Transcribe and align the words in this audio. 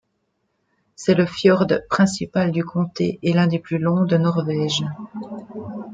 C'est 0.95 1.13
le 1.13 1.27
fjord 1.27 1.67
principal 1.87 2.49
du 2.49 2.63
comté 2.65 3.19
et 3.21 3.33
l'un 3.33 3.45
des 3.45 3.59
plus 3.59 3.77
longs 3.77 4.03
de 4.03 4.17
Norvège. 4.17 4.81